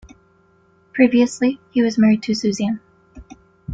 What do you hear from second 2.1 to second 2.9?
to Suzanne.